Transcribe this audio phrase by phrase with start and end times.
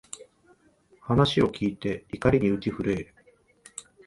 [1.01, 3.13] 話を聞いて、怒りに打ち震える